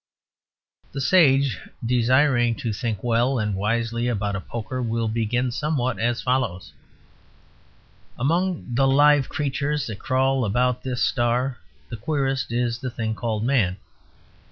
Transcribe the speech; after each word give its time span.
The 0.93 0.99
sage 0.99 1.59
desiring 1.85 2.55
to 2.55 2.73
think 2.73 3.03
well 3.03 3.37
and 3.37 3.53
wisely 3.53 4.07
about 4.07 4.35
a 4.35 4.41
poker 4.41 4.81
will 4.81 5.07
begin 5.07 5.51
somewhat 5.51 5.99
as 5.99 6.23
follows: 6.23 6.73
Among 8.17 8.73
the 8.73 8.87
live 8.87 9.29
creatures 9.29 9.85
that 9.85 9.99
crawl 9.99 10.43
about 10.43 10.81
this 10.81 11.03
star 11.03 11.59
the 11.89 11.97
queerest 11.97 12.51
is 12.51 12.79
the 12.79 12.89
thing 12.89 13.13
called 13.13 13.43
Man. 13.45 13.77